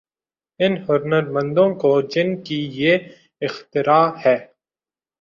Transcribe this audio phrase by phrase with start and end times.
[0.59, 2.97] ان ہنرمندوں کو جن کی یہ
[3.41, 4.37] اختراع ہے۔